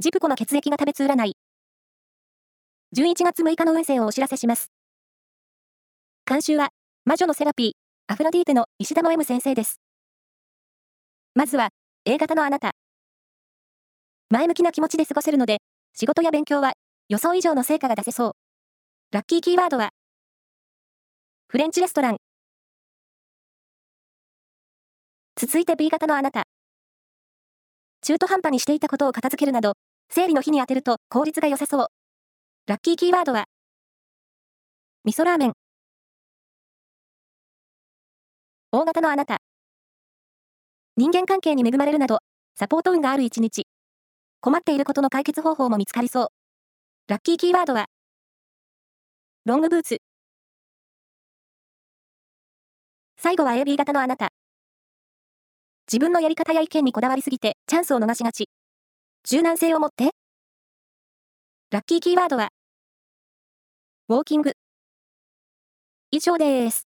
[0.00, 1.36] ジプコの血液が食べつ占い。
[2.96, 4.72] 11月6日の運勢をお知らせします。
[6.28, 6.70] 監修は、
[7.04, 7.72] 魔女のセラピー、
[8.12, 9.80] アフロディーテの石田の M 先生です。
[11.36, 11.68] まずは、
[12.04, 12.72] A 型のあなた。
[14.30, 15.58] 前向きな気持ちで過ごせるので、
[15.94, 16.72] 仕事や勉強は
[17.08, 18.32] 予想以上の成果が出せそう。
[19.12, 19.90] ラッキーキーワードは、
[21.46, 22.16] フレンチレストラン。
[25.36, 26.42] 続いて B 型のあなた。
[28.02, 29.74] 中途半端にしていたことを片付けるなど、
[30.08, 31.86] 整理の日に当てると効率が良さそう。
[32.66, 33.46] ラッキーキーワードは、
[35.04, 35.52] 味噌ラーメン。
[38.72, 39.38] 大型のあなた。
[40.96, 42.18] 人間関係に恵まれるなど、
[42.56, 43.66] サポート運がある一日。
[44.40, 46.28] 困っていることの解決方法も見つかりそう。
[47.08, 47.86] ラッキーキーワードは、
[49.44, 49.98] ロングブーツ。
[53.16, 54.30] 最後は AB 型のあなた。
[55.86, 58.48] 自分のやり方や意見にこだわりすぎてチャンスを逃しがち。
[59.26, 60.10] 柔軟性を持って。
[61.70, 62.50] ラッキーキーワードは、
[64.08, 64.52] ウォーキング。
[66.10, 66.93] 以上です。